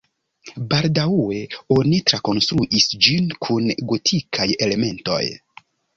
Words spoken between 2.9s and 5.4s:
ĝin kun gotikaj elementoj.